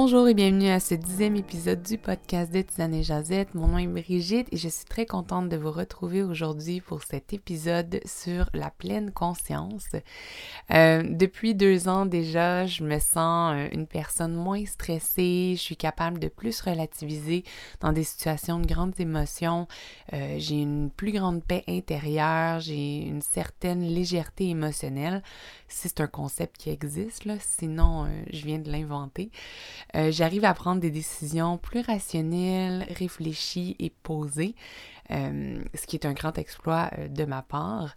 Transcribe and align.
Bonjour 0.00 0.28
et 0.28 0.34
bienvenue 0.34 0.68
à 0.68 0.78
ce 0.78 0.94
dixième 0.94 1.34
épisode 1.34 1.82
du 1.82 1.98
podcast 1.98 2.52
de 2.52 2.62
Tisane 2.62 2.94
et 2.94 3.02
Jazette. 3.02 3.52
Mon 3.56 3.66
nom 3.66 3.78
est 3.78 3.88
Brigitte 3.88 4.46
et 4.52 4.56
je 4.56 4.68
suis 4.68 4.84
très 4.84 5.06
contente 5.06 5.48
de 5.48 5.56
vous 5.56 5.72
retrouver 5.72 6.22
aujourd'hui 6.22 6.80
pour 6.80 7.02
cet 7.02 7.32
épisode 7.32 7.98
sur 8.04 8.48
la 8.54 8.70
pleine 8.70 9.10
conscience. 9.10 9.88
Euh, 10.70 11.02
depuis 11.02 11.56
deux 11.56 11.88
ans 11.88 12.06
déjà, 12.06 12.64
je 12.64 12.84
me 12.84 13.00
sens 13.00 13.54
euh, 13.56 13.68
une 13.72 13.88
personne 13.88 14.34
moins 14.34 14.64
stressée, 14.66 15.54
je 15.56 15.60
suis 15.60 15.76
capable 15.76 16.20
de 16.20 16.28
plus 16.28 16.60
relativiser 16.60 17.42
dans 17.80 17.92
des 17.92 18.04
situations 18.04 18.60
de 18.60 18.68
grandes 18.68 19.00
émotions, 19.00 19.66
euh, 20.12 20.36
j'ai 20.38 20.62
une 20.62 20.90
plus 20.90 21.10
grande 21.10 21.42
paix 21.42 21.64
intérieure, 21.66 22.60
j'ai 22.60 22.98
une 22.98 23.20
certaine 23.20 23.82
légèreté 23.82 24.48
émotionnelle, 24.48 25.24
si 25.68 25.88
c'est 25.88 26.00
un 26.00 26.06
concept 26.06 26.56
qui 26.56 26.70
existe, 26.70 27.28
sinon 27.40 28.08
je 28.32 28.44
viens 28.44 28.58
de 28.58 28.70
l'inventer. 28.70 29.30
Euh, 29.94 30.10
j'arrive 30.10 30.44
à 30.44 30.54
prendre 30.54 30.80
des 30.80 30.90
décisions 30.90 31.58
plus 31.58 31.80
rationnelles, 31.80 32.86
réfléchies 32.90 33.76
et 33.78 33.90
posées. 33.90 34.54
Euh, 35.10 35.62
ce 35.74 35.86
qui 35.86 35.96
est 35.96 36.04
un 36.04 36.12
grand 36.12 36.36
exploit 36.36 36.90
euh, 36.98 37.08
de 37.08 37.24
ma 37.24 37.40
part. 37.40 37.96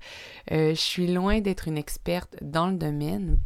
je 0.50 0.74
suis 0.76 1.08
loin 1.08 1.42
d'être 1.42 1.68
une 1.68 1.78
experte 1.78 2.38
dans 2.42 2.68
le 2.68 2.78
domaine, 2.78 3.38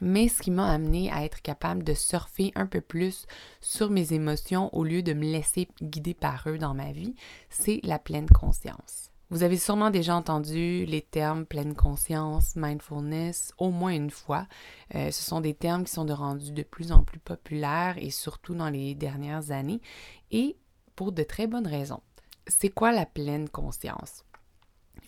mais 0.00 0.28
ce 0.28 0.40
qui 0.40 0.50
m'a 0.50 0.70
amené 0.70 1.10
à 1.12 1.22
être 1.24 1.42
capable 1.42 1.84
de 1.84 1.92
surfer 1.92 2.52
un 2.54 2.66
peu 2.66 2.80
plus 2.80 3.26
sur 3.60 3.90
mes 3.90 4.14
émotions 4.14 4.74
au 4.74 4.84
lieu 4.84 5.02
de 5.02 5.12
me 5.12 5.24
laisser 5.24 5.68
guider 5.82 6.14
par 6.14 6.44
eux 6.46 6.56
dans 6.56 6.74
ma 6.74 6.92
vie, 6.92 7.14
c'est 7.50 7.80
la 7.82 7.98
pleine 7.98 8.28
conscience. 8.28 9.07
Vous 9.30 9.42
avez 9.42 9.58
sûrement 9.58 9.90
déjà 9.90 10.16
entendu 10.16 10.86
les 10.86 11.02
termes 11.02 11.44
pleine 11.44 11.74
conscience, 11.74 12.56
mindfulness 12.56 13.52
au 13.58 13.70
moins 13.70 13.92
une 13.92 14.10
fois. 14.10 14.46
Euh, 14.94 15.10
ce 15.10 15.22
sont 15.22 15.42
des 15.42 15.52
termes 15.52 15.84
qui 15.84 15.92
sont 15.92 16.06
de 16.06 16.14
rendus 16.14 16.52
de 16.52 16.62
plus 16.62 16.92
en 16.92 17.02
plus 17.02 17.18
populaires 17.18 17.96
et 17.98 18.08
surtout 18.08 18.54
dans 18.54 18.70
les 18.70 18.94
dernières 18.94 19.50
années 19.50 19.82
et 20.30 20.56
pour 20.96 21.12
de 21.12 21.22
très 21.22 21.46
bonnes 21.46 21.66
raisons. 21.66 22.00
C'est 22.46 22.70
quoi 22.70 22.90
la 22.90 23.04
pleine 23.04 23.50
conscience? 23.50 24.24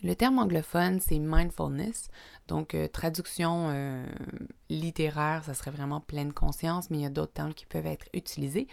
Le 0.03 0.15
terme 0.15 0.39
anglophone, 0.39 0.99
c'est 0.99 1.19
mindfulness. 1.19 2.09
Donc, 2.47 2.73
euh, 2.73 2.87
traduction 2.87 3.69
euh, 3.69 4.03
littéraire, 4.69 5.43
ça 5.45 5.53
serait 5.53 5.71
vraiment 5.71 6.01
pleine 6.01 6.33
conscience, 6.33 6.89
mais 6.89 6.97
il 6.97 7.01
y 7.01 7.05
a 7.05 7.09
d'autres 7.09 7.33
termes 7.33 7.53
qui 7.53 7.65
peuvent 7.65 7.85
être 7.85 8.07
utilisés. 8.13 8.67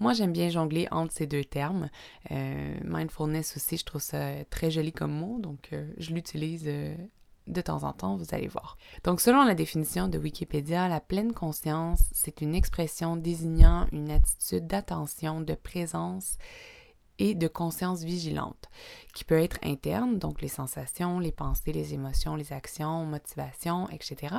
Moi, 0.00 0.12
j'aime 0.12 0.32
bien 0.32 0.48
jongler 0.48 0.88
entre 0.90 1.12
ces 1.12 1.26
deux 1.26 1.44
termes. 1.44 1.88
Euh, 2.32 2.74
mindfulness 2.84 3.56
aussi, 3.56 3.76
je 3.76 3.84
trouve 3.84 4.02
ça 4.02 4.44
très 4.50 4.70
joli 4.70 4.92
comme 4.92 5.12
mot, 5.12 5.38
donc 5.38 5.70
je 5.98 6.12
l'utilise 6.12 6.68
de 7.46 7.60
temps 7.60 7.84
en 7.84 7.92
temps, 7.92 8.16
vous 8.16 8.34
allez 8.34 8.48
voir. 8.48 8.76
Donc, 9.04 9.20
selon 9.20 9.44
la 9.44 9.54
définition 9.54 10.08
de 10.08 10.18
Wikipédia, 10.18 10.88
la 10.88 11.00
pleine 11.00 11.32
conscience, 11.32 12.00
c'est 12.12 12.40
une 12.40 12.54
expression 12.54 13.16
désignant 13.16 13.86
une 13.92 14.10
attitude 14.10 14.66
d'attention, 14.66 15.40
de 15.40 15.54
présence 15.54 16.38
et 17.22 17.36
de 17.36 17.46
conscience 17.46 18.02
vigilante, 18.02 18.68
qui 19.14 19.22
peut 19.22 19.40
être 19.40 19.58
interne, 19.62 20.18
donc 20.18 20.42
les 20.42 20.48
sensations, 20.48 21.20
les 21.20 21.30
pensées, 21.30 21.72
les 21.72 21.94
émotions, 21.94 22.34
les 22.34 22.52
actions, 22.52 23.06
motivations, 23.06 23.88
etc., 23.90 24.34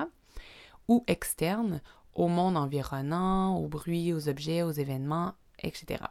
ou 0.90 1.06
externe, 1.08 1.80
au 2.14 2.28
monde 2.28 2.58
environnant, 2.58 3.56
au 3.56 3.70
bruit, 3.70 4.12
aux 4.12 4.28
objets, 4.28 4.64
aux 4.64 4.72
événements, 4.72 5.32
etc. 5.60 6.04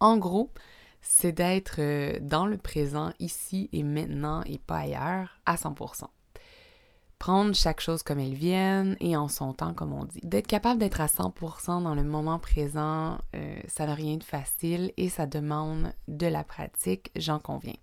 En 0.00 0.18
gros, 0.18 0.50
c'est 1.00 1.30
d'être 1.30 1.76
euh, 1.78 2.18
dans 2.20 2.46
le 2.46 2.58
présent, 2.58 3.12
ici 3.20 3.70
et 3.72 3.84
maintenant, 3.84 4.42
et 4.46 4.58
pas 4.58 4.78
ailleurs, 4.78 5.38
à 5.46 5.54
100% 5.54 6.08
prendre 7.18 7.54
chaque 7.54 7.80
chose 7.80 8.02
comme 8.02 8.18
elle 8.18 8.34
vient 8.34 8.94
et 9.00 9.16
en 9.16 9.28
son 9.28 9.52
temps, 9.52 9.74
comme 9.74 9.92
on 9.92 10.04
dit. 10.04 10.20
D'être 10.22 10.46
capable 10.46 10.80
d'être 10.80 11.00
à 11.00 11.06
100% 11.06 11.82
dans 11.82 11.94
le 11.94 12.04
moment 12.04 12.38
présent, 12.38 13.18
euh, 13.34 13.56
ça 13.68 13.86
n'a 13.86 13.94
rien 13.94 14.16
de 14.16 14.24
facile 14.24 14.92
et 14.96 15.08
ça 15.08 15.26
demande 15.26 15.92
de 16.08 16.26
la 16.26 16.44
pratique, 16.44 17.10
j'en 17.16 17.38
conviens. 17.38 17.76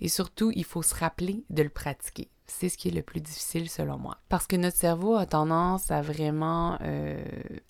Et 0.00 0.08
surtout, 0.08 0.50
il 0.54 0.64
faut 0.64 0.82
se 0.82 0.94
rappeler 0.94 1.44
de 1.50 1.62
le 1.62 1.68
pratiquer 1.68 2.28
c'est 2.58 2.68
ce 2.68 2.76
qui 2.78 2.88
est 2.88 2.92
le 2.92 3.02
plus 3.02 3.20
difficile 3.20 3.68
selon 3.68 3.98
moi. 3.98 4.18
Parce 4.28 4.46
que 4.46 4.56
notre 4.56 4.76
cerveau 4.76 5.14
a 5.14 5.26
tendance 5.26 5.90
à 5.90 6.02
vraiment 6.02 6.78
euh, 6.82 7.24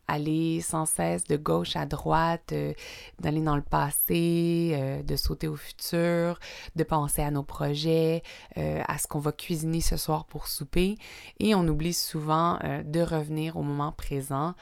aller 0.09 0.61
sans 0.61 0.87
cesse 0.87 1.25
de 1.25 1.37
gauche 1.37 1.77
à 1.77 1.87
droite, 1.87 2.53
euh, 2.53 2.75
d'aller 3.21 3.41
dans 3.41 3.57
le 3.57 3.63
passé, 3.63 4.73
euh, 4.75 5.03
de 5.03 5.17
sauter 5.17 5.49
au 5.49 5.57
futur, 5.57 6.39
de 6.77 6.85
penser 6.85 7.23
à 7.23 7.31
nos 7.31 7.43
projets, 7.43 8.23
à 8.57 8.99
ce 8.99 9.07
qu'on 9.07 9.19
va 9.19 9.33
cuisiner 9.33 9.81
ce 9.81 9.97
soir 9.97 10.25
pour 10.25 10.47
souper. 10.47 10.97
Et 11.39 11.55
on 11.55 11.67
oublie 11.69 11.95
souvent 11.95 12.59
de 12.85 13.01
revenir 13.01 13.57
au 13.57 13.63
moment 13.63 13.93
présent. 13.93 14.55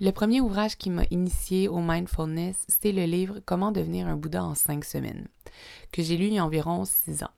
Le 0.00 0.10
premier 0.10 0.40
ouvrage 0.40 0.76
qui 0.76 0.90
m'a 0.90 1.04
initié 1.10 1.68
au 1.68 1.78
mindfulness, 1.80 2.64
c'est 2.68 2.92
le 2.92 3.04
livre 3.04 3.40
Comment 3.44 3.72
devenir 3.72 4.06
un 4.06 4.16
Bouddha 4.16 4.44
en 4.44 4.54
cinq 4.54 4.84
semaines, 4.84 5.28
que 5.92 6.02
j'ai 6.02 6.16
lu 6.16 6.26
il 6.26 6.34
y 6.34 6.38
a 6.38 6.44
environ 6.44 6.84
six 6.84 7.22
ans. 7.22 7.30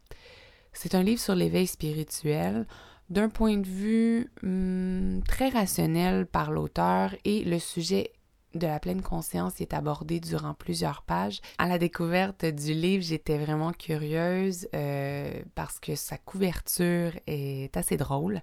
C'est 0.72 0.94
un 0.94 1.02
livre 1.02 1.20
sur 1.20 1.34
l'éveil 1.34 1.66
spirituel 1.66 2.66
d'un 3.08 3.28
point 3.28 3.56
de 3.56 3.66
vue 3.66 4.30
hmm, 4.42 5.20
très 5.26 5.48
rationnel 5.48 6.26
par 6.26 6.50
l'auteur 6.50 7.14
et 7.24 7.44
le 7.44 7.58
sujet 7.58 8.12
de 8.54 8.66
la 8.66 8.80
pleine 8.80 9.02
conscience 9.02 9.60
est 9.60 9.74
abordé 9.74 10.18
durant 10.18 10.54
plusieurs 10.54 11.02
pages. 11.02 11.40
À 11.58 11.68
la 11.68 11.78
découverte 11.78 12.44
du 12.44 12.74
livre, 12.74 13.04
j'étais 13.04 13.38
vraiment 13.38 13.72
curieuse 13.72 14.68
euh, 14.74 15.40
parce 15.54 15.78
que 15.78 15.94
sa 15.94 16.18
couverture 16.18 17.12
est 17.26 17.76
assez 17.76 17.96
drôle. 17.96 18.42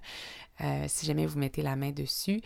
Euh, 0.60 0.86
si 0.88 1.06
jamais 1.06 1.24
vous 1.24 1.38
mettez 1.38 1.62
la 1.62 1.76
main 1.76 1.92
dessus. 1.92 2.40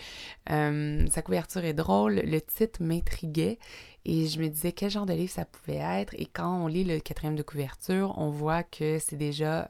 Euh, 0.51 1.07
sa 1.11 1.23
couverture 1.23 1.65
est 1.65 1.73
drôle, 1.73 2.17
le 2.17 2.41
titre 2.43 2.83
m'intriguait 2.83 3.59
et 4.05 4.27
je 4.27 4.41
me 4.41 4.49
disais 4.49 4.73
quel 4.73 4.91
genre 4.91 5.07
de 5.07 5.13
livre 5.13 5.31
ça 5.31 5.45
pouvait 5.45 5.79
être. 5.79 6.15
Et 6.19 6.27
quand 6.27 6.65
on 6.65 6.67
lit 6.67 6.85
le 6.85 7.01
quatrième 7.01 7.37
de 7.37 7.43
couverture, 7.43 8.15
on 8.17 8.31
voit 8.31 8.63
que 8.63 8.99
c'est 8.99 9.17
déjà 9.17 9.69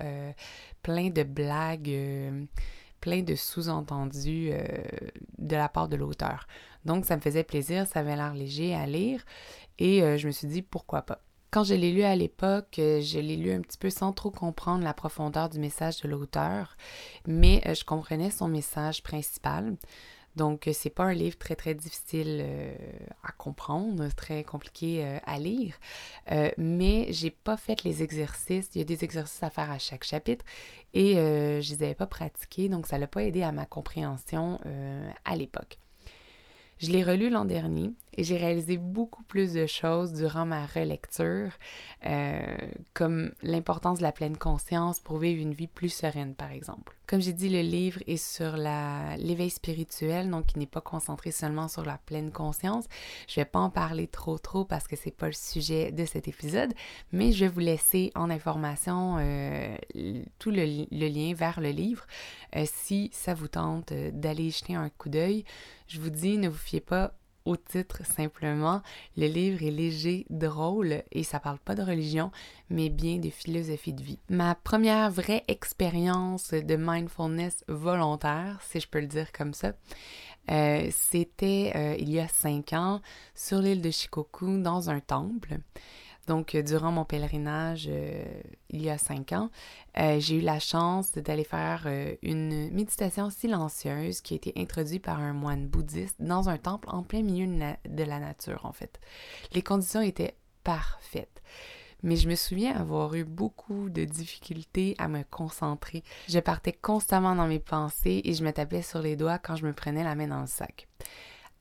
plein 0.83 1.11
de 1.11 1.23
blagues 1.23 2.49
plein 3.01 3.23
de 3.23 3.35
sous-entendus 3.35 4.53
de 5.39 5.57
la 5.57 5.69
part 5.69 5.89
de 5.89 5.97
l'auteur. 5.97 6.47
Donc, 6.85 7.05
ça 7.05 7.17
me 7.17 7.21
faisait 7.21 7.45
plaisir, 7.45 7.87
ça 7.87 8.01
avait 8.01 8.17
l'air 8.17 8.35
léger 8.35 8.75
à 8.75 8.87
lire 8.87 9.25
et 9.79 10.03
euh, 10.03 10.17
je 10.17 10.27
me 10.27 10.33
suis 10.33 10.49
dit 10.49 10.63
pourquoi 10.63 11.03
pas. 11.03 11.21
Quand 11.51 11.65
je 11.65 11.75
l'ai 11.75 11.93
lu 11.93 12.03
à 12.03 12.17
l'époque, 12.17 12.79
euh, 12.79 13.01
je 13.01 13.19
l'ai 13.19 13.37
lu 13.37 13.53
un 13.53 13.61
petit 13.61 13.77
peu 13.77 13.91
sans 13.91 14.13
trop 14.13 14.31
comprendre 14.31 14.85
la 14.85 14.95
profondeur 14.95 15.51
du 15.51 15.59
message 15.59 16.01
de 16.01 16.09
l'auteur, 16.09 16.77
mais 17.27 17.63
euh, 17.67 17.75
je 17.75 17.85
comprenais 17.85 18.31
son 18.31 18.49
message 18.49 19.03
principal. 19.03 19.77
Donc, 20.35 20.69
c'est 20.73 20.91
pas 20.91 21.05
un 21.05 21.13
livre 21.13 21.37
très, 21.37 21.55
très 21.57 21.75
difficile 21.75 22.45
à 23.23 23.33
comprendre, 23.33 24.09
très 24.17 24.45
compliqué 24.45 25.19
à 25.25 25.39
lire, 25.39 25.75
mais 26.57 27.07
j'ai 27.11 27.31
pas 27.31 27.57
fait 27.57 27.85
les 27.85 28.03
exercices. 28.03 28.71
Il 28.75 28.79
y 28.79 28.81
a 28.83 28.85
des 28.85 29.05
exercices 29.05 29.43
à 29.43 29.51
faire 29.51 29.71
à 29.71 29.79
chaque 29.79 30.05
chapitre 30.05 30.45
et 30.95 31.15
je 31.15 31.75
les 31.75 31.83
avais 31.83 31.95
pas 31.95 32.07
pratiqués, 32.07 32.69
donc 32.69 32.87
ça 32.87 32.97
l'a 32.97 33.07
pas 33.07 33.25
aidé 33.25 33.43
à 33.43 33.53
ma 33.53 33.67
compréhension 33.67 34.59
à 35.25 35.37
l'époque. 35.37 35.79
Je 36.79 36.91
l'ai 36.91 37.05
relu 37.05 37.31
l'an 37.31 37.45
dernier 37.45 37.93
et 38.15 38.25
j'ai 38.25 38.37
réalisé 38.37 38.77
beaucoup 38.77 39.23
plus 39.23 39.55
de 39.55 39.67
choses 39.67 40.13
durant 40.13 40.45
ma 40.45 40.67
relecture, 40.67 41.51
euh, 42.07 42.57
comme 42.95 43.33
l'importance 43.43 43.99
de 43.99 44.03
la 44.03 44.13
pleine 44.13 44.37
conscience 44.37 45.01
pour 45.01 45.19
vivre 45.19 45.41
une 45.41 45.55
vie 45.55 45.67
plus 45.67 45.89
sereine, 45.89 46.35
par 46.35 46.53
exemple. 46.53 46.97
Comme 47.07 47.21
j'ai 47.21 47.33
dit, 47.33 47.49
le 47.49 47.61
livre 47.61 48.01
est 48.07 48.17
sur 48.17 48.57
l'éveil 48.57 49.51
spirituel, 49.51 50.31
donc 50.31 50.55
il 50.55 50.61
n'est 50.61 50.67
pas 50.67 50.81
concentré 50.81 51.31
seulement 51.31 51.69
sur 51.69 51.85
la 51.85 51.99
pleine 51.99 52.33
conscience. 52.33 52.87
Je 53.29 53.37
vais 53.37 53.45
pas 53.45 53.59
en 53.59 53.71
parler 53.71 54.07
trop 54.07 54.39
trop 54.39 54.65
parce 54.65 54.89
que 54.89 54.97
c'est 54.97 55.11
pas 55.11 55.27
le 55.27 55.33
sujet 55.33 55.93
de 55.93 56.05
cet 56.07 56.29
épisode, 56.29 56.73
mais 57.13 57.33
je 57.33 57.45
vais 57.45 57.51
vous 57.51 57.61
laisser 57.61 58.13
en 58.15 58.31
information 58.31 59.17
euh, 59.19 59.77
tout 60.39 60.51
le, 60.51 60.65
lien 60.91 61.35
vers 61.35 61.61
le 61.61 61.71
livre 61.71 62.07
euh, 62.57 62.65
si 62.67 63.11
ça 63.13 63.35
vous 63.35 63.49
tente 63.49 63.93
d'aller 63.93 64.51
jeter 64.51 64.75
un 64.75 64.89
coup 64.89 65.09
d'œil. 65.09 65.45
Je 65.89 66.01
vous 66.01 66.11
dis, 66.11 66.39
ne 66.39 66.49
vous 66.49 66.57
fiez 66.57 66.81
pas 66.81 67.13
au 67.45 67.57
titre 67.57 68.05
simplement. 68.05 68.83
Le 69.17 69.27
livre 69.27 69.63
est 69.63 69.71
léger, 69.71 70.27
drôle 70.31 71.03
et 71.13 71.23
ça 71.23 71.41
parle 71.41 71.59
pas 71.59 71.75
de 71.75 71.83
religion, 71.83 72.31
mais 72.71 72.89
bien 72.89 73.19
de 73.19 73.31
philosophie 73.31 73.93
de 73.93 74.03
vie. 74.03 74.19
Ma 74.29 74.55
première 74.55 75.11
vraie 75.11 75.45
expérience 75.49 76.53
de 76.53 76.77
mindfulness 76.77 77.65
volontaire, 77.69 78.61
si 78.63 78.81
je 78.81 78.89
peux 78.89 79.01
le 79.01 79.07
dire 79.07 79.33
comme 79.33 79.55
ça, 79.55 79.73
euh, 80.51 80.89
c'était 80.91 81.73
euh, 81.77 81.97
il 81.99 82.11
y 82.11 82.19
a 82.19 82.29
cinq 82.29 82.73
ans 82.73 83.01
sur 83.35 83.61
l'île 83.61 83.81
de 83.81 83.91
Shikoku 83.91 84.61
dans 84.61 84.91
un 84.91 85.01
temple. 85.01 85.59
Donc, 86.27 86.55
euh, 86.55 86.63
durant 86.63 86.93
mon 86.93 87.05
pèlerinage 87.05 87.89
euh, 87.91 88.25
il 88.71 88.83
y 88.83 88.91
a 88.91 88.99
cinq 88.99 89.33
ans, 89.33 89.51
euh, 89.99 90.21
j'ai 90.21 90.37
eu 90.37 90.41
la 90.41 90.61
chance 90.61 91.13
d'aller 91.13 91.45
faire 91.45 91.87
une 92.23 92.71
méditation 92.71 93.31
silencieuse 93.31 94.21
qui 94.21 94.35
a 94.35 94.37
été 94.37 94.53
introduite 94.57 95.03
par 95.03 95.21
un 95.21 95.33
moine 95.33 95.67
bouddhiste 95.67 96.17
dans 96.21 96.49
un 96.49 96.59
temple 96.59 96.89
en 96.91 97.03
plein 97.03 97.23
milieu 97.23 97.47
de 97.47 98.05
la 98.05 98.19
nature, 98.19 98.65
en 98.65 98.73
fait. 98.73 99.01
Les 99.53 99.63
conditions 99.63 100.01
étaient 100.01 100.37
parfaites. 100.65 101.43
Mais 102.05 102.17
je 102.17 102.29
me 102.29 102.35
souviens 102.35 102.75
avoir 102.75 103.15
eu 103.15 103.25
beaucoup 103.25 103.89
de 103.89 104.05
difficultés 104.05 104.97
à 104.99 105.07
me 105.07 105.23
concentrer. 105.23 106.03
Je 106.29 106.41
partais 106.41 106.73
constamment 106.73 107.37
dans 107.37 107.47
mes 107.47 107.61
pensées 107.61 108.23
et 108.25 108.35
je 108.35 108.43
me 108.43 108.51
tapais 108.51 108.83
sur 108.83 109.01
les 109.01 109.15
doigts 109.15 109.39
quand 109.39 109.55
je 109.55 109.67
me 109.67 109.73
prenais 109.73 110.03
la 110.03 110.17
main 110.17 110.27
dans 110.27 110.41
le 110.41 110.49
sac. 110.49 110.89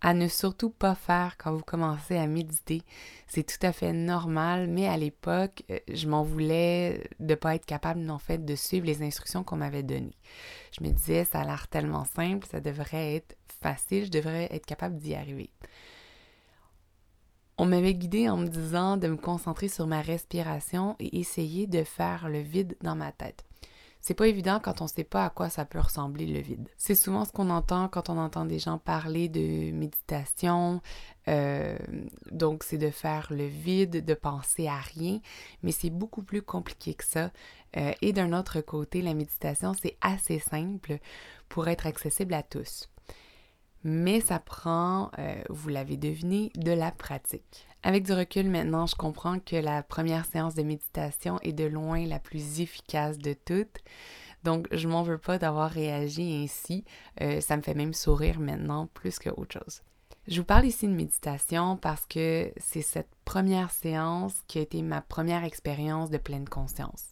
À 0.01 0.13
ne 0.15 0.27
surtout 0.27 0.71
pas 0.71 0.95
faire 0.95 1.37
quand 1.37 1.53
vous 1.53 1.63
commencez 1.63 2.17
à 2.17 2.25
méditer. 2.25 2.81
C'est 3.27 3.43
tout 3.43 3.65
à 3.65 3.71
fait 3.71 3.93
normal, 3.93 4.67
mais 4.67 4.87
à 4.87 4.97
l'époque, 4.97 5.63
euh, 5.69 5.79
je 5.91 6.07
m'en 6.07 6.23
voulais 6.23 7.07
de 7.19 7.33
ne 7.33 7.35
pas 7.35 7.55
être 7.55 7.65
capable, 7.65 8.09
en 8.09 8.17
fait, 8.17 8.43
de 8.43 8.55
suivre 8.55 8.87
les 8.87 9.03
instructions 9.03 9.43
qu'on 9.43 9.57
m'avait 9.57 9.83
données. 9.83 10.17
Je 10.77 10.83
me 10.83 10.89
disais, 10.91 11.23
ça 11.23 11.41
a 11.41 11.45
l'air 11.45 11.67
tellement 11.67 12.05
simple, 12.05 12.47
ça 12.47 12.59
devrait 12.59 13.15
être 13.15 13.37
facile, 13.61 14.05
je 14.05 14.11
devrais 14.11 14.47
être 14.51 14.65
capable 14.65 14.97
d'y 14.97 15.13
arriver. 15.13 15.51
On 17.59 17.65
m'avait 17.65 17.93
guidé 17.93 18.27
en 18.27 18.37
me 18.37 18.47
disant 18.47 18.97
de 18.97 19.07
me 19.07 19.17
concentrer 19.17 19.67
sur 19.67 19.85
ma 19.85 20.01
respiration 20.01 20.95
et 20.99 21.19
essayer 21.19 21.67
de 21.67 21.83
faire 21.83 22.27
le 22.27 22.39
vide 22.39 22.75
dans 22.81 22.95
ma 22.95 23.11
tête. 23.11 23.45
C'est 24.01 24.15
pas 24.15 24.27
évident 24.27 24.59
quand 24.59 24.81
on 24.81 24.87
sait 24.87 25.03
pas 25.03 25.25
à 25.25 25.29
quoi 25.29 25.49
ça 25.49 25.63
peut 25.63 25.79
ressembler 25.79 26.25
le 26.25 26.39
vide. 26.39 26.67
C'est 26.75 26.95
souvent 26.95 27.23
ce 27.23 27.31
qu'on 27.31 27.49
entend 27.51 27.87
quand 27.87 28.09
on 28.09 28.17
entend 28.17 28.45
des 28.45 28.57
gens 28.57 28.79
parler 28.79 29.29
de 29.29 29.71
méditation. 29.71 30.81
Euh, 31.27 31.77
donc, 32.31 32.63
c'est 32.63 32.79
de 32.79 32.89
faire 32.89 33.27
le 33.29 33.45
vide, 33.45 34.03
de 34.03 34.13
penser 34.15 34.67
à 34.67 34.77
rien, 34.77 35.19
mais 35.61 35.71
c'est 35.71 35.91
beaucoup 35.91 36.23
plus 36.23 36.41
compliqué 36.41 36.95
que 36.95 37.05
ça. 37.05 37.31
Euh, 37.77 37.91
et 38.01 38.11
d'un 38.11 38.33
autre 38.33 38.61
côté, 38.61 39.03
la 39.03 39.13
méditation, 39.13 39.73
c'est 39.79 39.97
assez 40.01 40.39
simple 40.39 40.97
pour 41.47 41.67
être 41.67 41.85
accessible 41.85 42.33
à 42.33 42.41
tous. 42.41 42.89
Mais 43.83 44.21
ça 44.21 44.39
prend, 44.39 45.11
euh, 45.17 45.35
vous 45.49 45.69
l'avez 45.69 45.97
deviné, 45.97 46.51
de 46.55 46.71
la 46.71 46.91
pratique. 46.91 47.67
Avec 47.83 48.05
du 48.05 48.13
recul 48.13 48.47
maintenant, 48.47 48.85
je 48.85 48.95
comprends 48.95 49.39
que 49.39 49.55
la 49.55 49.81
première 49.81 50.25
séance 50.25 50.53
de 50.53 50.61
méditation 50.61 51.39
est 51.41 51.53
de 51.53 51.65
loin 51.65 52.05
la 52.05 52.19
plus 52.19 52.61
efficace 52.61 53.17
de 53.17 53.33
toutes. 53.33 53.79
Donc, 54.43 54.67
je 54.71 54.87
m'en 54.87 55.03
veux 55.03 55.17
pas 55.17 55.37
d'avoir 55.37 55.69
réagi 55.69 56.43
ainsi. 56.43 56.83
Euh, 57.21 57.41
ça 57.41 57.57
me 57.57 57.61
fait 57.61 57.73
même 57.73 57.93
sourire 57.93 58.39
maintenant 58.39 58.87
plus 58.93 59.17
qu'autre 59.17 59.59
chose. 59.59 59.81
Je 60.27 60.39
vous 60.39 60.45
parle 60.45 60.65
ici 60.65 60.87
de 60.87 60.93
méditation 60.93 61.77
parce 61.77 62.05
que 62.05 62.51
c'est 62.57 62.83
cette 62.83 63.09
première 63.25 63.71
séance 63.71 64.35
qui 64.47 64.59
a 64.59 64.61
été 64.61 64.83
ma 64.83 65.01
première 65.01 65.43
expérience 65.43 66.11
de 66.11 66.17
pleine 66.17 66.47
conscience. 66.47 67.05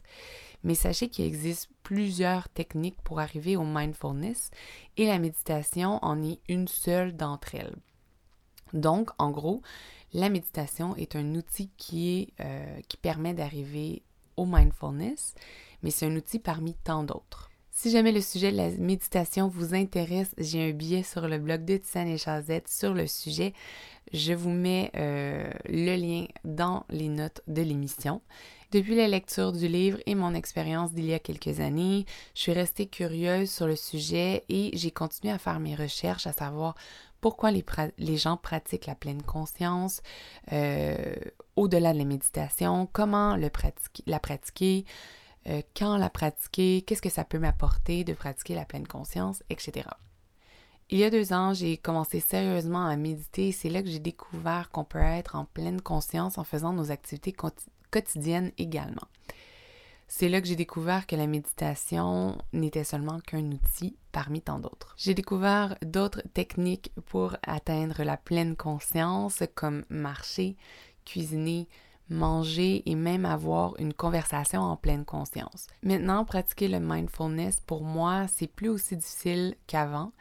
Mais 0.64 0.76
sachez 0.76 1.10
qu'il 1.10 1.26
existe 1.26 1.70
plusieurs 1.84 2.50
techniques 2.50 3.02
pour 3.04 3.20
arriver 3.20 3.56
au 3.56 3.64
mindfulness 3.64 4.52
et 4.98 5.08
la 5.08 5.20
méditation 5.20 6.00
en 6.04 6.22
est 6.22 6.40
une 6.50 6.68
seule 6.68 7.16
d'entre 7.16 7.56
elles. 7.56 7.76
Donc, 8.74 9.10
en 9.18 9.32
gros, 9.32 9.62
la 10.14 10.30
méditation 10.30 10.96
est 10.96 11.16
un 11.16 11.36
outil 11.36 11.70
qui, 11.78 12.34
euh, 12.40 12.80
permet 13.02 13.34
d'arriver 13.34 14.04
au 14.38 14.46
mindfulness, 14.46 15.36
mais 15.84 15.92
c'est 15.92 16.06
un 16.06 16.16
outil 16.16 16.40
parmi 16.40 16.74
tant 16.76 17.04
d'autres. 17.04 17.50
Si 17.72 17.92
jamais 17.92 18.12
le 18.12 18.20
sujet 18.20 18.52
de 18.52 18.58
la 18.58 18.70
méditation 18.72 19.48
vous 19.48 19.74
intéresse, 19.74 20.36
j'ai 20.38 20.70
un 20.70 20.74
billet 20.74 21.04
sur 21.04 21.28
le 21.28 21.38
blog 21.38 21.64
de 21.64 21.78
Tisane 21.78 22.10
et 22.10 22.18
Chazette 22.18 22.68
sur 22.68 22.94
le 22.94 23.08
sujet. 23.08 23.54
Je 24.12 24.34
vous 24.34 24.50
mets 24.50 24.92
euh, 24.96 25.50
le 25.66 25.96
lien 25.96 26.26
dans 26.44 26.86
les 26.90 27.08
notes 27.08 27.42
de 27.48 27.62
l'émission. 27.62 28.22
Depuis 28.72 28.94
la 28.94 29.08
lecture 29.08 29.52
du 29.52 29.68
livre 29.68 29.98
et 30.06 30.14
mon 30.14 30.36
expérience 30.36 30.94
d'il 30.94 31.06
y 31.06 31.14
a 31.16 31.20
quelques 31.20 31.60
années, 31.60 32.06
je 32.36 32.42
suis 32.42 32.54
restée 32.54 32.86
curieuse 32.86 33.50
sur 33.50 33.66
le 33.66 33.76
sujet 33.76 34.44
et 34.48 34.70
j'ai 34.78 34.92
continué 34.92 35.34
à 35.34 35.40
faire 35.40 35.60
mes 35.60 35.74
recherches, 35.74 36.28
à 36.28 36.34
savoir 36.34 36.76
pourquoi 37.20 37.50
les, 37.50 38.18
gens 38.18 38.38
pratiquent 38.38 38.86
la 38.86 38.94
pleine 38.94 39.24
conscience 39.24 40.04
euh, 40.54 41.16
au-delà 41.56 41.94
de 41.94 41.98
la 41.98 42.06
méditation, 42.06 42.88
comment 42.94 43.36
la 43.36 43.50
pratiquer, 44.20 44.86
euh, 45.48 45.64
quand 45.76 45.98
la 45.98 46.12
pratiquer, 46.12 46.84
qu'est-ce 46.84 47.02
que 47.02 47.10
ça 47.10 47.24
peut 47.24 47.40
m'apporter 47.40 48.04
de 48.04 48.14
pratiquer 48.14 48.54
la 48.54 48.66
pleine 48.66 48.88
conscience, 48.88 49.42
etc. 49.50 49.90
Il 50.92 51.00
y 51.00 51.04
a 51.04 51.10
deux 51.10 51.34
ans, 51.34 51.56
j'ai 51.56 51.78
commencé 51.78 52.20
sérieusement 52.20 52.86
à 52.86 52.96
méditer 52.98 53.48
et 53.48 53.52
c'est 53.52 53.70
là 53.70 53.82
que 53.82 53.90
j'ai 53.90 54.00
découvert 54.00 54.70
qu'on 54.70 54.84
peut 54.84 55.00
être 55.00 55.36
en 55.36 55.46
pleine 55.46 55.82
conscience 55.82 56.38
en 56.38 56.44
faisant 56.44 56.74
nos 56.74 56.92
activités 56.92 57.34
quotidiennes 57.92 58.52
également. 58.58 59.08
C'est 60.12 60.28
là 60.28 60.42
que 60.42 60.48
j'ai 60.48 60.56
découvert 60.56 61.06
que 61.06 61.16
la 61.16 61.28
méditation 61.28 62.36
n'était 62.52 62.84
seulement 62.84 63.20
qu'un 63.20 63.52
outil 63.52 63.96
parmi 64.12 64.42
tant 64.42 64.58
d'autres. 64.58 64.96
J'ai 64.98 65.14
découvert 65.14 65.78
d'autres 65.84 66.24
techniques 66.34 66.92
pour 67.06 67.38
atteindre 67.44 68.04
la 68.04 68.18
pleine 68.18 68.56
conscience 68.56 69.44
comme 69.54 69.86
marcher, 69.90 70.58
cuisiner, 71.06 71.68
manger 72.10 72.84
et 72.90 72.96
même 72.96 73.26
avoir 73.26 73.80
une 73.80 73.94
conversation 73.94 74.62
en 74.62 74.76
pleine 74.76 75.06
conscience. 75.06 75.68
Maintenant, 75.84 76.26
pratiquer 76.26 76.68
le 76.68 76.80
mindfulness, 76.80 77.62
pour 77.66 77.84
moi, 77.84 78.26
c'est 78.28 78.48
plus 78.48 78.70
aussi 78.70 78.98
difficile 78.98 79.56
qu'avant, 79.68 80.12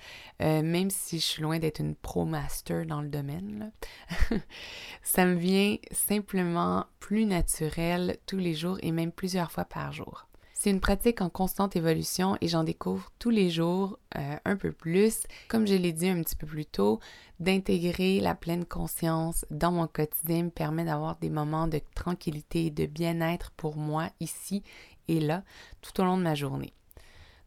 euh, 0.42 0.62
même 0.62 0.90
si 0.90 1.18
je 1.18 1.24
suis 1.24 1.42
loin 1.42 1.58
d'être 1.58 1.80
une 1.80 1.94
pro-master 1.94 2.86
dans 2.86 3.00
le 3.00 3.08
domaine. 3.08 3.72
Ça 5.02 5.24
me 5.24 5.34
vient 5.34 5.76
simplement 5.92 6.86
plus 7.00 7.24
naturel 7.24 8.18
tous 8.26 8.38
les 8.38 8.54
jours 8.54 8.78
et 8.82 8.92
même 8.92 9.12
plusieurs 9.12 9.50
fois 9.50 9.64
par 9.64 9.92
jour. 9.92 10.28
C'est 10.60 10.70
une 10.70 10.80
pratique 10.80 11.20
en 11.20 11.30
constante 11.30 11.76
évolution 11.76 12.36
et 12.40 12.48
j'en 12.48 12.64
découvre 12.64 13.12
tous 13.20 13.30
les 13.30 13.48
jours 13.48 13.96
euh, 14.16 14.36
un 14.44 14.56
peu 14.56 14.72
plus. 14.72 15.22
Comme 15.46 15.68
je 15.68 15.74
l'ai 15.74 15.92
dit 15.92 16.08
un 16.08 16.20
petit 16.20 16.34
peu 16.34 16.48
plus 16.48 16.66
tôt, 16.66 16.98
d'intégrer 17.38 18.18
la 18.18 18.34
pleine 18.34 18.64
conscience 18.64 19.46
dans 19.52 19.70
mon 19.70 19.86
quotidien 19.86 20.42
me 20.42 20.50
permet 20.50 20.84
d'avoir 20.84 21.14
des 21.18 21.30
moments 21.30 21.68
de 21.68 21.80
tranquillité 21.94 22.66
et 22.66 22.70
de 22.70 22.86
bien-être 22.86 23.52
pour 23.52 23.76
moi 23.76 24.08
ici 24.18 24.64
et 25.06 25.20
là 25.20 25.44
tout 25.80 26.00
au 26.00 26.04
long 26.04 26.18
de 26.18 26.24
ma 26.24 26.34
journée. 26.34 26.72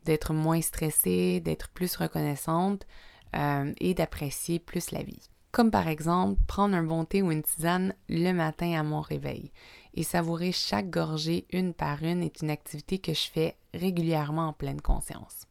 D'être 0.06 0.34
moins 0.34 0.62
stressée, 0.62 1.42
d'être 1.42 1.68
plus 1.68 1.98
reconnaissante 1.98 2.88
euh, 3.36 3.74
et 3.82 3.94
d'apprécier 3.94 4.58
plus 4.60 4.92
la 4.92 5.04
vie. 5.04 5.30
Comme 5.52 5.70
par 5.70 5.90
exemple 5.90 6.40
prendre 6.48 6.76
un 6.76 6.84
bon 6.84 7.04
thé 7.04 7.22
ou 7.22 7.30
une 7.30 7.44
tisane 7.44 7.94
le 8.08 8.32
matin 8.32 8.80
à 8.80 8.84
mon 8.84 9.02
réveil 9.02 9.52
et 9.94 10.04
savourer 10.04 10.52
chaque 10.52 10.90
gorgée 10.90 11.46
une 11.52 11.74
par 11.74 12.04
une 12.04 12.24
est 12.24 12.42
une 12.42 12.50
activité 12.50 13.00
que 13.00 13.14
je 13.14 13.30
fais 13.30 13.56
régulièrement 13.74 14.50
en 14.50 14.54
pleine 14.54 14.82
conscience. 14.82 15.48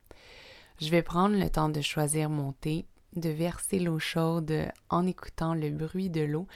Je 0.81 0.88
vais 0.88 1.02
prendre 1.02 1.37
le 1.37 1.50
temps 1.50 1.69
de 1.69 1.81
choisir 1.81 2.31
mon 2.31 2.52
thé, 2.52 2.87
de 3.16 3.28
verser 3.28 3.78
l'eau 3.78 3.99
chaude 3.99 4.68
en 4.88 5.06
écoutant 5.06 5.54
le 5.54 5.70
bruit 5.70 6.11
de 6.11 6.23
l'eau 6.23 6.47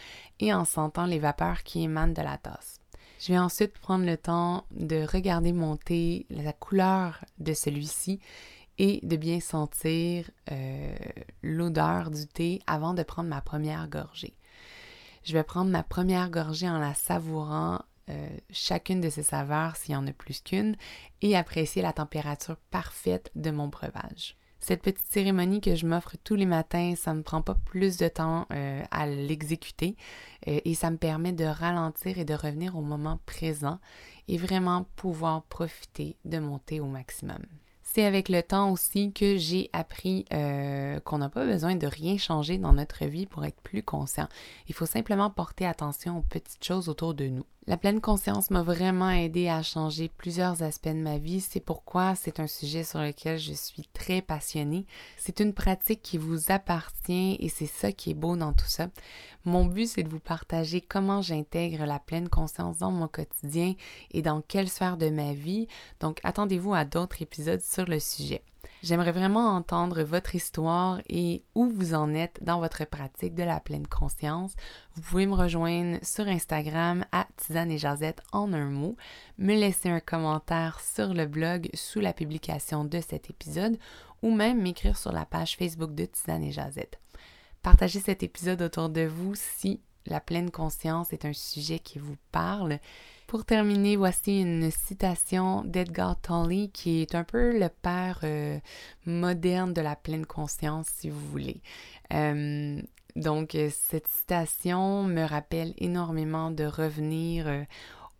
et 0.41 0.55
en 0.55 0.65
sentant 0.65 1.07
les 1.07 1.19
vapeurs 1.19 1.63
qui 1.63 1.83
émanent 1.83 2.15
de 2.15 2.23
la 2.23 2.39
tasse. 2.39 2.81
Je 3.21 3.33
vais 3.33 3.39
ensuite 3.39 3.79
prendre 3.79 4.05
le 4.05 4.17
temps 4.17 4.65
de 4.71 5.07
regarder 5.11 5.53
mon 5.53 5.77
thé, 5.77 6.27
la 6.31 6.53
couleur 6.53 7.25
de 7.39 7.53
celui-ci 7.53 8.21
et 8.79 9.01
de 9.03 9.17
bien 9.17 9.41
sentir 9.41 10.31
euh, 10.51 10.95
l'odeur 11.43 12.11
du 12.11 12.27
thé 12.27 12.61
avant 12.67 12.95
de 12.95 13.03
prendre 13.03 13.29
ma 13.29 13.41
première 13.41 13.89
gorgée. 13.89 14.35
Je 15.25 15.33
vais 15.33 15.43
prendre 15.43 15.71
ma 15.71 15.83
première 15.83 16.31
gorgée 16.31 16.69
en 16.69 16.79
la 16.79 16.93
savourant 16.95 17.81
euh, 18.11 18.29
chacune 18.51 19.01
de 19.01 19.09
ces 19.09 19.23
saveurs 19.23 19.77
s'il 19.77 19.95
y 19.95 19.97
en 19.97 20.07
a 20.07 20.13
plus 20.13 20.43
qu'une 20.43 20.77
et 21.23 21.35
apprécier 21.35 21.81
la 21.81 21.95
température 21.95 22.59
parfaite 22.71 23.31
de 23.35 23.51
mon 23.51 23.69
breuvage. 23.69 24.37
Cette 24.61 24.83
petite 24.83 25.07
cérémonie 25.11 25.63
que 25.63 25.75
je 25.75 25.87
m'offre 25.87 26.17
tous 26.25 26.35
les 26.35 26.47
matins, 26.47 26.95
ça 26.97 27.13
ne 27.13 27.19
me 27.19 27.23
prend 27.23 27.41
pas 27.41 27.55
plus 27.55 27.97
de 27.97 28.09
temps 28.09 28.47
euh, 28.53 28.83
à 28.91 29.07
l'exécuter 29.07 29.97
euh, 30.49 30.61
et 30.65 30.75
ça 30.75 30.91
me 30.91 30.99
permet 30.99 31.33
de 31.33 31.45
ralentir 31.45 32.19
et 32.19 32.25
de 32.27 32.35
revenir 32.35 32.77
au 32.77 32.83
moment 32.83 33.19
présent 33.25 33.79
et 34.29 34.37
vraiment 34.37 34.87
pouvoir 34.97 35.43
profiter 35.45 36.17
de 36.27 36.39
monter 36.39 36.81
au 36.81 36.87
maximum. 36.87 37.41
C'est 37.95 38.07
avec 38.07 38.29
le 38.29 38.43
temps 38.43 38.73
aussi 38.73 39.13
que 39.13 39.37
j'ai 39.37 39.71
appris 39.73 40.25
euh, 40.33 40.99
qu'on 40.99 41.19
n'a 41.19 41.29
pas 41.29 41.47
besoin 41.47 41.77
de 41.77 41.87
rien 41.87 42.19
changer 42.19 42.59
dans 42.59 42.73
notre 42.73 43.05
vie 43.05 43.25
pour 43.25 43.45
être 43.45 43.61
plus 43.61 43.85
conscient. 43.85 44.27
Il 44.67 44.75
faut 44.75 44.85
simplement 44.85 45.31
porter 45.31 45.65
attention 45.65 46.19
aux 46.19 46.23
petites 46.23 46.65
choses 46.65 46.89
autour 46.89 47.15
de 47.15 47.29
nous. 47.29 47.47
La 47.67 47.79
pleine 47.79 48.03
conscience 48.03 48.51
m'a 48.51 48.63
vraiment 48.63 49.09
aidé 49.09 49.49
à 49.49 49.63
changer 49.63 50.11
plusieurs 50.11 50.63
aspects 50.63 50.89
de 50.89 50.93
ma 50.95 51.17
vie. 51.17 51.41
C'est 51.41 51.61
pourquoi 51.61 52.15
c'est 52.15 52.39
un 52.39 52.47
sujet 52.47 52.85
sur 52.85 53.01
lequel 53.01 53.39
je 53.39 53.55
suis 53.55 53.89
très 53.95 54.21
passionnée. 54.21 54.85
C'est 55.17 55.41
une 55.41 55.55
pratique 55.55 56.03
qui 56.03 56.19
vous 56.19 56.53
appartient 56.53 57.39
et 57.41 57.49
c'est 57.49 57.65
ça 57.65 57.91
qui 57.91 58.11
est 58.11 58.15
beau 58.15 58.37
dans 58.37 58.53
tout 58.53 58.69
ça. 58.69 58.89
Mon 59.47 59.65
but, 59.65 59.87
c'est 59.87 60.03
de 60.03 60.11
vous 60.11 60.21
partager 60.21 60.83
comment 60.83 61.23
j'intègre 61.23 61.87
la 61.87 61.99
pleine 61.99 62.29
conscience 62.29 62.79
dans 62.79 62.91
mon 62.91 63.09
quotidien 63.09 63.75
et 64.11 64.21
dans 64.21 64.43
quelle 64.43 64.69
sphère 64.69 64.99
de 64.99 65.09
ma 65.09 65.33
vie. 65.33 65.67
Donc, 66.01 66.21
attendez-vous 66.23 66.75
à 66.75 66.85
d'autres 66.85 67.23
épisodes 67.23 67.63
sur 67.63 67.87
le 67.87 67.99
sujet. 67.99 68.43
J'aimerais 68.83 69.13
vraiment 69.13 69.55
entendre 69.55 70.03
votre 70.03 70.35
histoire 70.35 71.01
et 71.09 71.43
où 71.55 71.67
vous 71.67 71.95
en 71.95 72.15
êtes 72.15 72.39
dans 72.43 72.61
votre 72.61 72.85
pratique 72.85 73.35
de 73.35 73.43
la 73.43 73.61
pleine 73.61 73.87
conscience. 73.87 74.53
Vous 74.95 75.03
pouvez 75.03 75.27
me 75.27 75.35
rejoindre 75.35 75.99
sur 76.03 76.27
Instagram 76.27 77.05
à 77.13 77.27
Tisane 77.37 77.71
et 77.71 77.79
Jazette 77.79 78.23
en 78.33 78.53
un 78.53 78.71
mot, 78.71 78.97
me 79.39 79.55
laisser 79.55 79.89
un 79.89 80.01
commentaire 80.01 80.81
sur 80.81 81.15
le 81.15 81.27
blog 81.27 81.69
sous 81.75 82.01
la 82.01 82.13
publication 82.13 82.85
de 82.85 83.01
cet 83.01 83.31
épisode 83.31 83.79
ou 84.23 84.31
même 84.31 84.61
m'écrire 84.61 84.97
sur 84.97 85.13
la 85.13 85.25
page 85.25 85.57
Facebook 85.57 85.95
de 85.95 86.05
Tisane 86.05 86.45
et 86.45 86.53
Jazette. 86.53 86.99
Partagez 87.63 88.01
cet 88.01 88.23
épisode 88.23 88.63
autour 88.63 88.91
de 88.91 89.07
vous 89.07 89.35
si 89.35 89.81
la 90.07 90.21
pleine 90.21 90.51
conscience 90.51 91.13
est 91.13 91.25
un 91.25 91.33
sujet 91.33 91.79
qui 91.79 91.99
vous 91.99 92.17
parle 92.31 92.79
pour 93.27 93.45
terminer, 93.45 93.97
voici 93.97 94.41
une 94.41 94.71
citation 94.71 95.63
d'Edgar 95.65 96.21
Tolle 96.21 96.71
qui 96.73 97.03
est 97.03 97.15
un 97.15 97.25
peu 97.25 97.59
le 97.59 97.69
père 97.69 98.21
euh, 98.25 98.59
moderne 99.07 99.73
de 99.73 99.81
la 99.81 99.97
pleine 99.97 100.27
conscience, 100.27 100.87
si 100.89 101.11
vous 101.11 101.27
voulez. 101.29 101.61
Euh, 102.13 102.81
Donc, 103.17 103.55
euh, 103.55 103.71
cette 103.73 104.09
citation 104.09 105.05
me 105.05 105.23
rappelle 105.23 105.75
énormément 105.79 106.51
de 106.51 106.65
revenir 106.65 107.67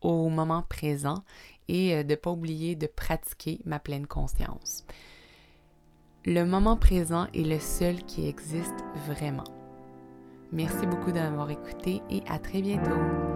au 0.01 0.29
moment 0.29 0.63
présent 0.63 1.25
et 1.69 2.05
de 2.05 2.11
ne 2.11 2.15
pas 2.15 2.31
oublier 2.31 2.77
de 2.77 2.87
pratiquer 2.87 3.61
ma 3.65 3.79
pleine 3.79 4.07
conscience. 4.07 4.85
Le 6.27 6.45
moment 6.45 6.77
présent 6.77 7.27
est 7.35 7.47
le 7.47 7.59
seul 7.59 8.03
qui 8.05 8.29
existe 8.29 8.85
vraiment. 9.09 9.45
Merci 10.53 10.87
beaucoup 10.87 11.13
d'avoir 11.13 11.51
écouté 11.51 12.01
et 12.11 12.23
à 12.29 12.39
très 12.39 12.63
bientôt. 12.63 13.34